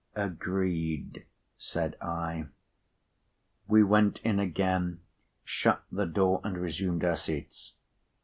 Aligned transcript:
"Agreed," 0.15 1.27
said 1.59 1.95
I. 2.01 2.47
We 3.67 3.83
went 3.83 4.17
in 4.23 4.39
again, 4.39 5.01
shut 5.43 5.83
the 5.91 6.07
door, 6.07 6.41
and 6.43 6.57
resumed 6.57 7.03
our 7.05 7.15
seats. 7.15 7.75